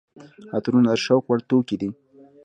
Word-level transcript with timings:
عطرونه 0.55 0.89
د 0.95 1.01
شوق 1.03 1.23
وړ 1.27 1.39
توکي 1.49 1.75
دي. 1.81 1.89